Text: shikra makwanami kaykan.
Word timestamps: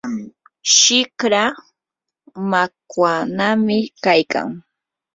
shikra 0.75 1.43
makwanami 2.51 3.77
kaykan. 4.03 4.47